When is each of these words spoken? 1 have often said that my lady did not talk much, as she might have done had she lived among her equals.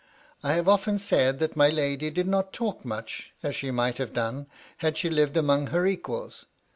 1 0.39 0.55
have 0.55 0.67
often 0.67 0.97
said 0.97 1.37
that 1.37 1.55
my 1.55 1.69
lady 1.69 2.09
did 2.09 2.27
not 2.27 2.51
talk 2.51 2.83
much, 2.83 3.33
as 3.43 3.55
she 3.55 3.69
might 3.69 3.99
have 3.99 4.13
done 4.13 4.47
had 4.77 4.97
she 4.97 5.11
lived 5.11 5.37
among 5.37 5.67
her 5.67 5.85
equals. 5.85 6.47